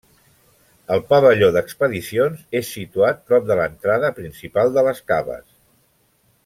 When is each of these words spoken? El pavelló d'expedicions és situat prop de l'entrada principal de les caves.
El 0.95 1.03
pavelló 1.11 1.49
d'expedicions 1.57 2.41
és 2.61 2.73
situat 2.79 3.23
prop 3.29 3.47
de 3.51 3.61
l'entrada 3.63 4.13
principal 4.21 4.77
de 4.79 4.89
les 4.89 5.07
caves. 5.13 5.49